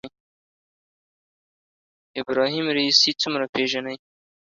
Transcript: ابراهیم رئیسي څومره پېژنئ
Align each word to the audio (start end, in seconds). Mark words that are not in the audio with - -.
ابراهیم 2.21 2.65
رئیسي 2.77 3.11
څومره 3.21 3.45
پېژنئ 3.53 3.97